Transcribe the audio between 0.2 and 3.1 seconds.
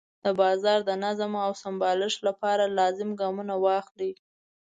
د بازار د نظم او سمبالښت لپاره لازم